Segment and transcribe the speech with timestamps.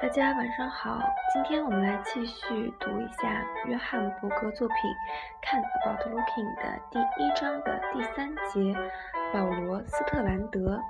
[0.00, 0.98] 大家晚上好，
[1.30, 4.76] 今天我们来继续读一下约翰伯格作品
[5.42, 8.74] 《看 About Looking》的第一章的第三节，
[9.30, 10.80] 保罗·斯特兰德。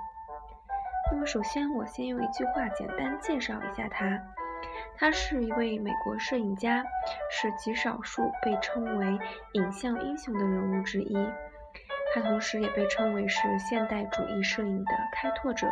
[1.11, 4.17] 那么，首先我先用一句话简单介绍一下他。
[4.95, 6.81] 他是一位美国摄影家，
[7.29, 9.19] 是极少数被称为
[9.55, 11.13] 影像英雄的人物之一。
[12.13, 15.67] 他同时也被称为是现代主义摄影的开拓者。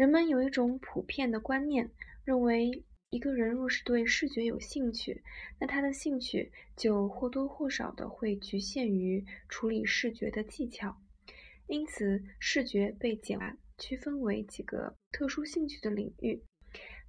[0.00, 1.90] 人们有一种普遍的观念，
[2.24, 5.22] 认为一个人若是对视觉有兴趣，
[5.58, 10.96] 那他的兴趣就或多或少的会局限于处理视觉的技巧。
[11.66, 16.42] 因此，视觉被简化区分为几个特殊兴趣的领域，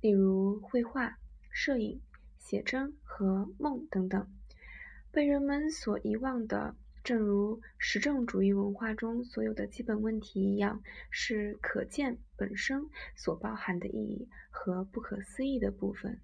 [0.02, 1.18] 例如绘画、
[1.50, 2.02] 摄影、
[2.40, 4.28] 写真和梦等等。
[5.14, 6.76] 被人们所遗忘的。
[7.04, 16.20] 正如实证主义文化中所有的基本问题一样，是可见本身所包含的意义和不可思议的部分。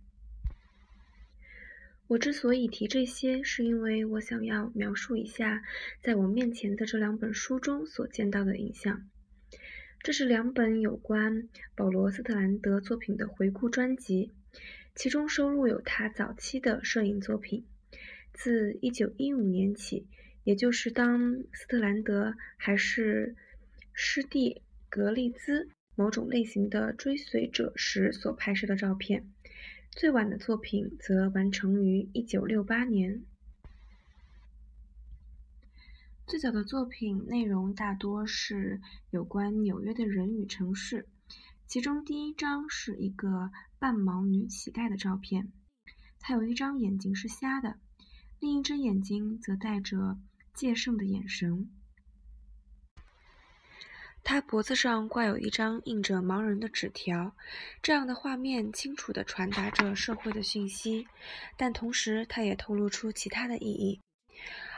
[2.07, 5.63] 我之所以提这些，是因为我想要描述一下
[6.01, 9.09] 在我面前的这两本书中所见到的影像。
[10.03, 14.31] 这是两本有关保罗·斯特兰德作品的回顾专辑，
[14.95, 17.65] 其中收录有他早期的摄影作品，
[18.31, 20.07] 自1915年起。
[20.47, 23.35] 也就是当斯特兰德还是
[23.91, 29.29] 施蒂格利兹某种类型的追随者时所拍摄的照片，
[29.91, 33.23] 最晚的作品则完成于1968年。
[36.25, 41.09] 最早的作品内容大多是有关纽约的人与城市，
[41.65, 45.51] 其中第一张是一个半盲女乞丐的照片，
[46.21, 47.75] 她有一张眼睛是瞎的，
[48.39, 50.17] 另一只眼睛则带着。
[50.57, 51.69] 戒慎的眼神。
[54.23, 57.33] 他脖子上挂有一张印着盲人的纸条，
[57.81, 61.07] 这样的画面清楚地传达着社会的讯息，
[61.55, 64.01] 但同时它也透露出其他的意义。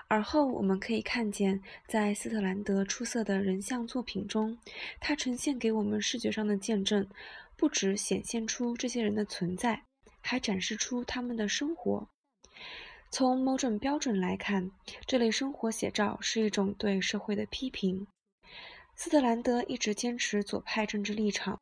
[0.07, 4.57] 而后我们可以看见，在斯特兰德出色的人像作品中，
[4.99, 7.07] 他呈现给我们视觉上的见证，
[7.55, 9.85] 不只显现出这些人的存在，
[10.21, 12.07] 还展示出他们的生活。
[13.11, 14.69] 从某种标准来看，
[15.07, 18.05] 这类生活写照是一种对社会的批评。
[18.95, 21.59] 斯特兰德一直坚持左派政治立场，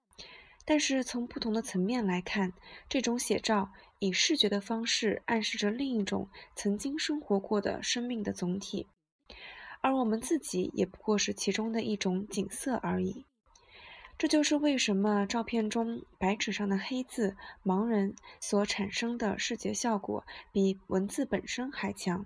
[0.66, 2.52] 但是从不同的层面来看，
[2.90, 3.70] 这种写照
[4.00, 8.88] 以视觉的方式暗示着另一种曾经生活过的生命的总体，
[9.82, 13.24] 而我们自己也不过是其中的一种景色而已。
[14.18, 22.26] 这就是为什么照片中白纸上的黑字“盲人”所产生的视觉效果比文字本身还强。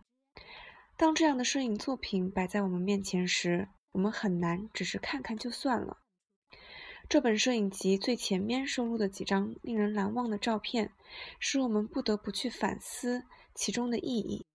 [0.96, 5.98] 当这样的摄影作品摆在我们面前时，我们很难只是看看就算了。
[7.10, 10.94] 这本摄影集最前面收录的几张令人难忘的照片，
[11.40, 14.46] 使我们不得不去反思其中的意义。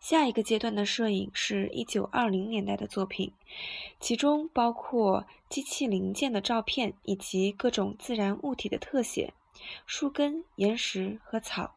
[0.00, 3.32] 下一个阶段的摄影是一九二零年代的作品，
[3.98, 9.34] 其中包括机器零件的照片以及各种自然物体的特写，
[9.84, 11.74] 树根、岩石和草。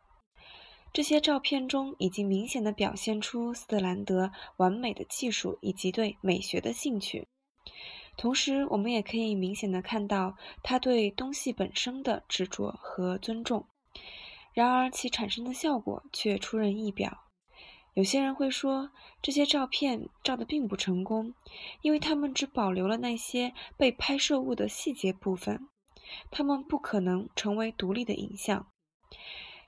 [0.92, 7.28] 这些照片中已经明显的表现出斯特兰德完美的技术以及对美学的兴趣。
[8.18, 13.66] 同时，我们也可以明显的看到他对东西本身的执着和尊重。
[14.54, 17.29] 然而，其产生的效果却出人意表。
[17.94, 18.92] 有些人会说，
[19.22, 21.34] 这些照片照得并不成功，
[21.82, 25.68] 因为他们只保留了那些被拍摄物的细节部分，
[26.32, 28.68] 他们不可能成为独立的影像。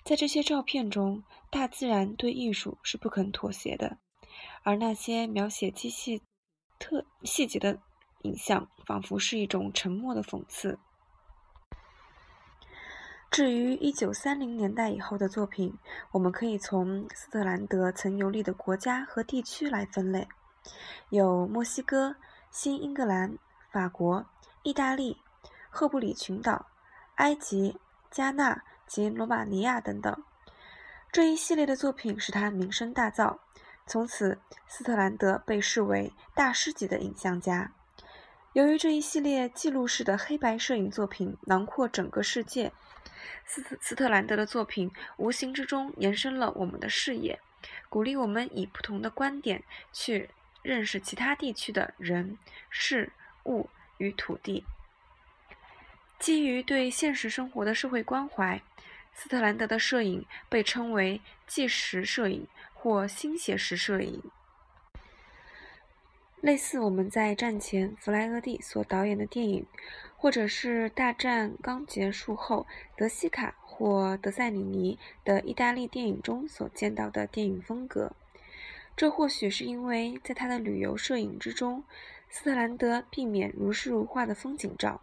[0.03, 3.97] 在这些照片中，大自然对艺术是不肯妥协的，
[4.63, 6.21] 而那些描写机器
[6.79, 7.81] 特细节的
[8.23, 10.79] 影像，仿佛是一种沉默的讽刺。
[13.31, 15.73] 至于一九三零年代以后的作品，
[16.11, 20.27] 我们可以从斯特兰德曾游历的国家和地区来分类，
[21.07, 22.17] 有墨西哥、
[22.51, 23.37] 新英格兰、
[23.71, 24.25] 法国、
[24.63, 25.21] 意大利、
[25.69, 26.65] 赫布里群岛、
[27.15, 27.79] 埃及、
[28.11, 30.13] 加纳及罗马尼亚等等。
[31.09, 33.37] 这一系列的作品使他名声大噪，
[33.87, 37.71] 从此斯特兰德被视为大师级的影像家。
[38.51, 42.73] 由于这一系列记录式的黑白摄影作品囊括整个世界。
[43.45, 47.39] 斯斯特兰德的作品无形之中延伸了我们的视野，
[47.89, 50.29] 鼓励我们以不同的观点去
[50.61, 52.37] 认识其他地区的人、
[52.69, 53.11] 事
[53.45, 54.65] 物与土地。
[56.19, 58.61] 基于对现实生活的社会关怀，
[59.13, 64.21] 斯特兰德的摄影被称为纪实摄影或新写实摄影。
[66.41, 69.65] 类似我们在战前弗莱厄蒂所导演的电影，
[70.21, 78.11] 或者是大战刚结束后德西卡或德塞里尼的意大利电影中所见到的电影风格。
[78.95, 81.83] 这或许是因为在他的旅游摄影之中，
[82.29, 85.01] 斯特兰德避免如诗如画的风景照，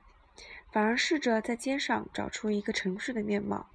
[0.71, 3.69] 反而试着在街上找出一个城市的面貌，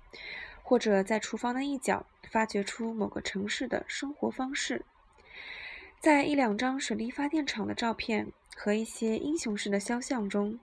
[0.63, 4.86] 或者在厨房的一角发掘出某个城市的生活方式。
[6.04, 8.28] 在一两张水力发电厂的照片
[8.58, 10.60] 和一些英雄式的肖像中，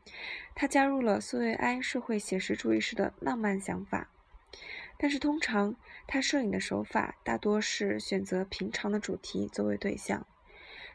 [0.54, 4.10] 他加入了苏维埃社会写实主义式的浪漫想法。
[4.98, 5.74] 但是，通常
[6.06, 10.26] 他摄影的手法大多是选择平常的主题作为对象，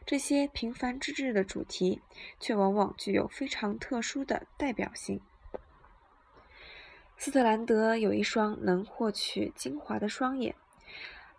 [0.06, 2.00] 这些平凡之至的主题
[2.38, 5.20] 却往往具有非常特殊的代表性。
[7.18, 10.54] 斯特兰德有一双能获取精华的双眼。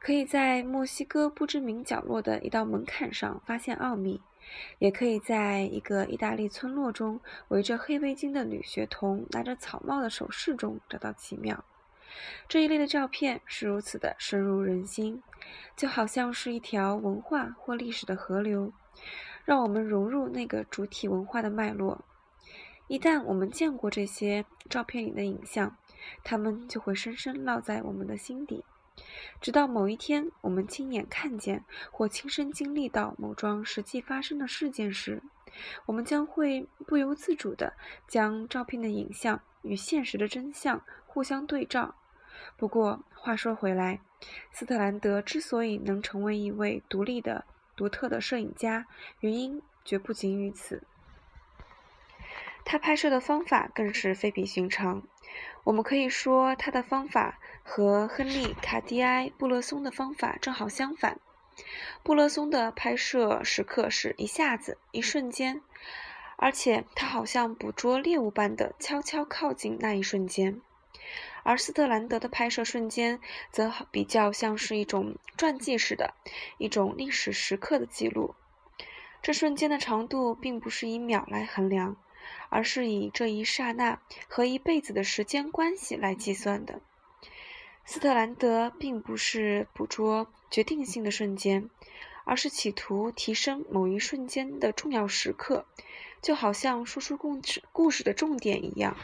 [0.08, 4.22] 可以在墨西哥不知名角落的一道门槛上发现奥秘，
[4.80, 7.20] 也可以在一个意大利村落中
[7.50, 11.62] 围着黑围巾的女学童拿着草帽的手势中找到奇妙。
[12.48, 15.22] 这一类的照片是如此的深入人心，
[15.76, 18.72] 就好像是一条文化或历史的河流，
[19.44, 22.06] 让我们融入那个主体文化的脉络。
[22.88, 25.76] 一旦我们见过这些照片里的影像，
[26.24, 28.64] 它们就会深深烙在我们的心底。
[29.40, 35.22] 直到某一天，我们亲眼看见或亲身经历到某桩实际发生的事件时，
[35.86, 37.74] 我们将会不由自主地
[38.08, 41.96] 将照片的影像与现实的真相互相对照。
[42.56, 44.02] 不过，话说回来，
[44.52, 48.86] 斯特兰德之所以能成为一位独立的、独特的摄影家，
[49.22, 50.84] 原因绝不仅于此。
[52.70, 55.02] 他拍摄的方法更是非比寻常。
[55.64, 61.18] 我们可以说，他的方法和亨利·卡迪埃·布勒松的方法正好相反。
[62.04, 65.62] 布勒松的拍摄时刻是一下子、一瞬间，
[66.36, 70.60] 而且他好像捕捉猎物般的悄悄靠近那一瞬间；
[71.44, 76.14] 而斯特兰德的拍摄瞬间则比较像是一种传记式的、
[76.58, 78.36] 一种历史时刻的记录。
[79.22, 81.96] 这瞬间的长度并不是以秒来衡量。
[82.50, 86.82] 而是以这一刹那和一辈子的时间关系来计算的。
[87.86, 91.70] 斯特兰德并不是捕捉决定性的瞬间，
[92.26, 95.66] 而是企图提升某一瞬间的重要时刻，
[96.22, 98.98] 就好像说出故事故事的重点一样。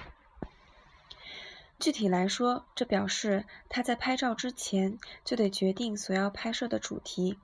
[1.79, 7.37] 具体来说，这表示他在拍照之前就得决定所要拍摄的主题。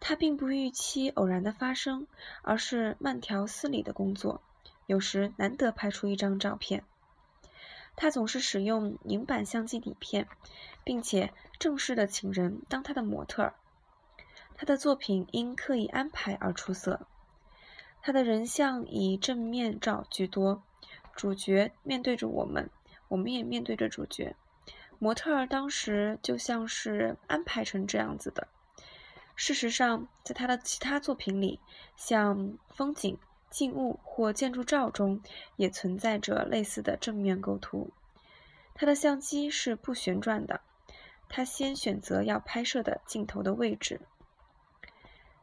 [0.00, 2.08] 他并不预期偶然的发生，
[2.42, 4.42] 而是慢条斯理的工作。
[4.92, 6.84] 有时难得拍出一张照片，
[7.96, 10.28] 他总是使用银版相机底片，
[10.84, 13.54] 并且正式的请人当他的模特儿。
[14.54, 17.06] 他的作品因刻意安排而出色。
[18.02, 20.62] 他的人像以正面照居多，
[21.16, 22.68] 主角面对着我们，
[23.08, 24.36] 我们也面对着主角。
[24.98, 28.46] 模特儿当时就像是安排成这样子的。
[29.36, 31.60] 事实上，在他的其他作品里，
[31.96, 33.18] 像风景。
[33.52, 35.20] 静物或建筑照中
[35.56, 37.90] 也存在着类似的正面构图。
[38.74, 40.62] 他的相机是不旋转的，
[41.28, 44.00] 他先选择要拍摄的镜头的位置。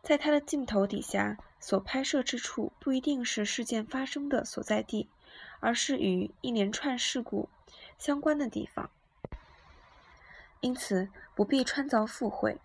[0.01, 5.07] 在他的镜头底下所拍摄之处不一定是事件发生的所在地，
[5.59, 7.47] 而是与一连串事故
[7.99, 8.89] 相关的地方。
[10.61, 12.57] 因此不必穿凿附会，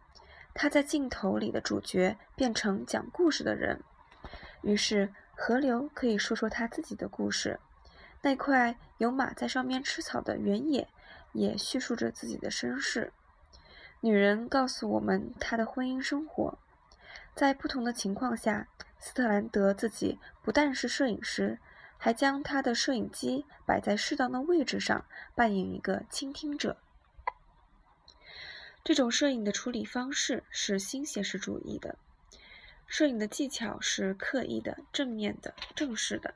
[0.54, 3.82] 他在镜头里的主角变成讲故事的人。
[4.62, 5.12] 于是。
[5.36, 7.58] 河流可以说说他自己的故事，
[8.22, 10.88] 那块有马在上面吃草的原野
[11.32, 13.12] 也叙述着自己的身世。
[14.00, 16.58] 女人告诉我们她的婚姻生活。
[17.34, 18.68] 在不同的情况下，
[19.00, 21.58] 斯特兰德自己不但是摄影师，
[21.98, 26.76] 还将他的摄影机摆在适当的位置上，扮演一个倾听者。
[28.84, 31.96] 这种摄影的处理方式是新写实主义的。
[32.86, 36.34] 摄影的技巧是刻意的、正面的、正式的，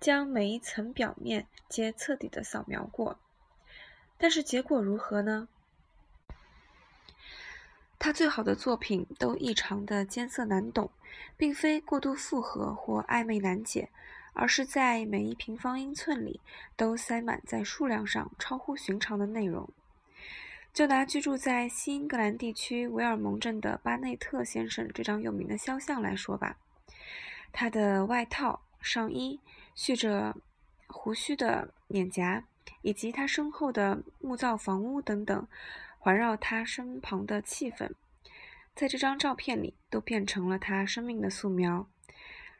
[0.00, 3.18] 将每一层表面皆彻底的扫描过。
[4.16, 5.48] 但是结果如何呢？
[7.98, 10.90] 他最好的作品都异常的艰涩难懂，
[11.36, 13.90] 并非过度复合或暧昧难解，
[14.32, 16.40] 而是在每一平方英寸里
[16.76, 19.68] 都塞满在数量上超乎寻常的内容。
[20.72, 26.56] 就拿居住在西英格兰地区维尔蒙镇的巴内特先生这张有名的肖像来说吧，
[27.52, 29.38] 他的外套、上衣、
[29.74, 30.34] 蓄着
[30.86, 32.46] 胡须的脸颊，
[32.80, 35.46] 以及他身后的木造房屋等等，
[35.98, 37.90] 环绕他身旁的气氛，
[38.74, 41.86] 在这张照片里都变成了他生命的素描。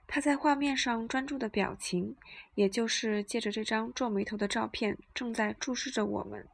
[0.06, 2.14] 他在画面上专注的表情，
[2.54, 6.46] 也就是借着这张皱眉头的照片，正在注视着我们。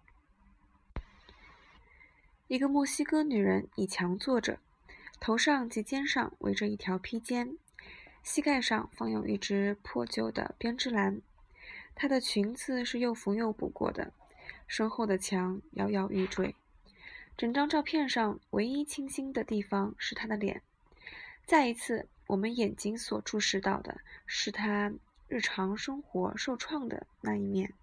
[2.48, 4.58] 一个墨西哥女人倚墙坐着，
[5.20, 7.58] 头上及肩上围着一条披肩，
[8.22, 11.20] 膝盖上放有一只破旧的编织篮。
[11.94, 14.14] 她的裙子是又缝又补过的，
[14.66, 16.54] 身后的墙摇摇欲坠。
[17.36, 20.62] 整张照片上唯一清新的地方是她的脸。
[21.44, 24.90] 再一次，我们眼睛所注视到的是她
[25.26, 27.74] 日常生活受创的那一面。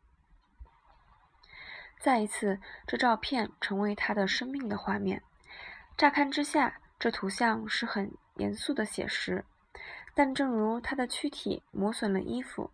[1.99, 5.23] 再一次，这照片成为他的生命的画面。
[5.97, 9.43] 乍看之下，这图像是很严肃的写实，
[10.13, 12.69] 但正如他的躯体磨损了衣服，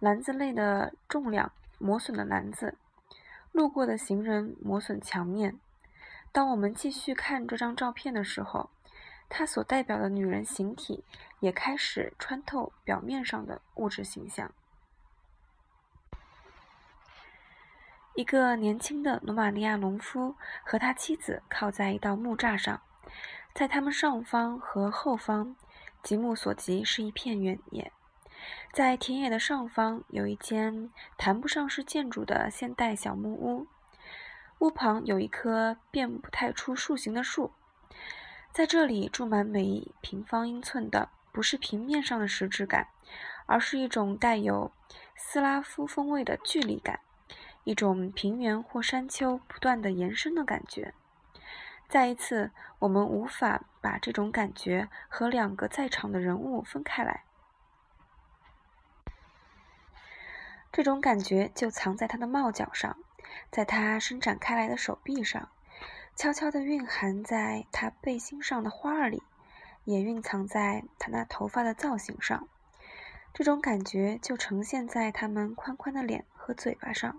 [0.00, 2.76] 篮子类的重量磨损了篮子，
[3.52, 5.58] 路过的行人磨损墙面。
[6.32, 8.70] 当我们继续看这张照片的时候，
[9.28, 11.04] 它所代表的女人形体
[11.40, 14.52] 也开始穿透表面上的物质形象。
[18.16, 22.80] 一个年轻的罗马尼亚农夫和他妻子靠在一道木栅上，
[23.52, 25.54] 在他们上方和后方，
[26.02, 27.92] 极目所及是一片原野。
[28.72, 33.66] 在田野的上方有一间谈不上是建筑的现代小木屋，
[34.60, 37.52] 屋旁有一棵辨不太出树形的树。
[38.50, 42.88] 在这里住满每一平方英寸的，不是平面上的实质感，
[43.44, 44.72] 而是一种带有
[45.14, 47.00] 斯拉夫风味的距离感。
[47.66, 50.94] 一种平原或山丘不断的延伸的感觉。
[51.88, 57.24] 再一次，我们无法把这种感觉和两个在场的人物分开来。
[60.70, 62.96] 这种感觉就藏在他的帽角上，
[63.50, 65.48] 在他伸展开来的手臂上，
[66.14, 69.24] 悄悄地蕴含在他背心上的花儿里，
[69.82, 72.46] 也蕴藏在他那头发的造型上。
[73.34, 77.18] 这种感觉就呈现在他们宽宽的脸和嘴巴上。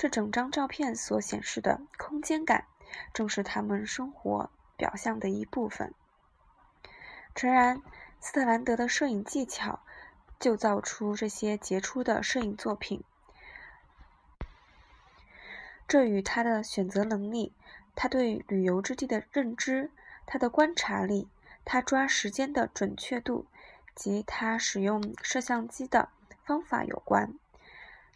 [0.00, 2.64] 这整张照片所显示的空间感，
[3.12, 5.92] 正是他们生活表象的一部分。
[7.34, 7.82] 诚然，
[8.18, 9.80] 斯特兰德的摄影技巧
[10.38, 13.04] 就造出这些杰出的摄影作品，
[15.86, 17.52] 这与他的选择能力、
[17.94, 19.90] 他对旅游之地的认知、
[20.24, 21.28] 他的观察力、
[21.66, 23.44] 他抓时间的准确度
[23.94, 26.08] 及他使用摄像机的
[26.42, 27.34] 方法有关。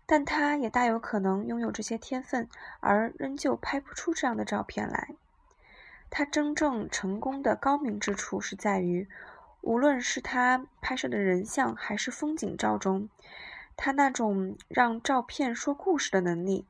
[0.07, 2.49] 但他也大有可能拥有这些天分，
[2.81, 5.15] 而仍旧拍不出这样的照片来。
[6.11, 9.09] 他真正成功的高明之处是在于，
[9.63, 13.09] 无论是他拍摄的人像还是风景照中，
[13.77, 16.67] 他那种让照片说故事的能力，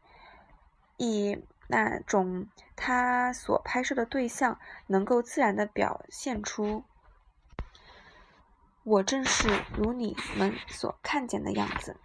[0.96, 6.84] 以那种他所拍摄的对象能够自然的表现出
[8.84, 11.96] “我正是如你们所看见的样子”。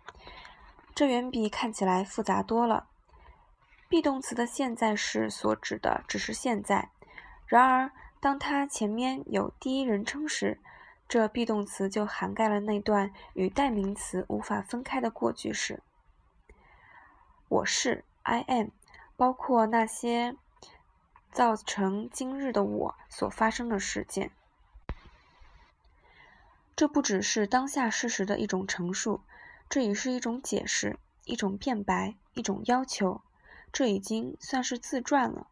[0.99, 2.89] 这远比看起来复杂多了。
[3.87, 6.89] be 动词的现在式所指的只是现在，
[7.47, 7.89] 然而
[8.19, 10.59] 当它前面有第一人称时，
[11.07, 15.81] 这 be 动词就涵盖了那段与代名词无法分开的过去式。
[17.47, 18.67] 我是 I am，
[19.15, 20.35] 包括那些
[21.31, 24.31] 造成今日的我所发生的事件。
[26.75, 29.21] 这不只是当下事实的一种陈述。
[29.69, 33.21] 这已是一种解释，一种辩白，一种要求。
[33.71, 35.45] 这已经算是自传了。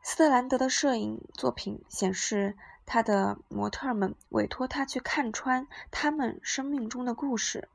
[0.00, 7.68] 斯特兰德的摄影作品显示，他的模特们委托他去看穿他们生命中的故事。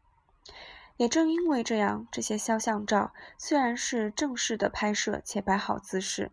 [0.96, 6.32] 也正因为这样，这些肖像照虽然是正式的拍摄且摆好姿势，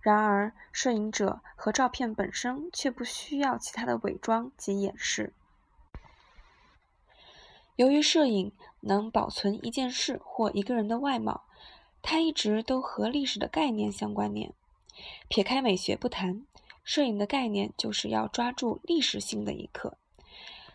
[0.00, 5.34] 然而摄影者和照片本身却不需要其他的伪装及掩饰。
[7.80, 11.44] 由于摄影能保存一件事或一个人的外貌，
[12.02, 14.52] 它一直都和历史的概念相关联。
[15.28, 16.44] 撇开美学不谈，
[16.84, 19.96] 摄影的概念就是要抓住历史性的一刻。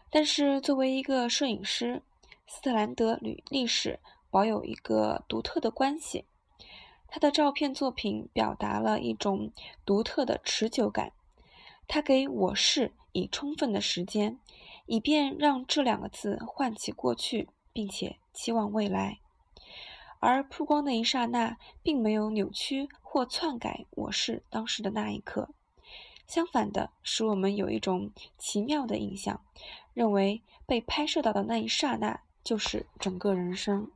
[0.09, 2.01] 但是，作为一个摄影师，
[2.47, 3.99] 斯特兰德与历史
[4.31, 6.25] 保有一个独特的关系。
[7.07, 9.51] 他的照片作品表达了一种
[9.85, 11.11] 独特的持久感。
[11.87, 14.39] 他给我是以充分的时间。
[14.85, 19.19] 以便让这两个字唤起过去，并且期望未来，
[20.19, 25.49] 而曝光的一刹那，并没有扭曲或篡改我是当时的那一刻。
[26.27, 29.41] 相反的，使我们有一种奇妙的印象，
[29.93, 33.91] 认为被拍摄到的那一刹那就是整个人生。